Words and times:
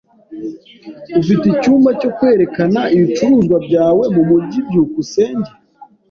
Ufite 1.21 1.43
icyumba 1.53 1.89
cyo 1.99 2.09
kwerekana 2.17 2.79
ibicuruzwa 2.95 3.57
byawe 3.67 4.03
mumujyi? 4.13 4.59
byukusenge 4.67 5.51